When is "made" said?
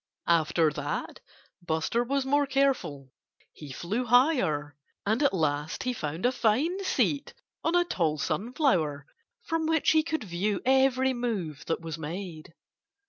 11.99-12.55